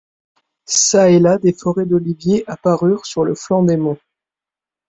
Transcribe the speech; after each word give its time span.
Çà 0.65 1.11
et 1.11 1.19
là, 1.19 1.37
des 1.37 1.53
forêts 1.53 1.85
d’oliviers 1.85 2.43
apparurent 2.49 3.03
sur 3.05 3.23
le 3.23 3.35
flanc 3.35 3.61
des 3.61 3.77
monts 3.77 3.99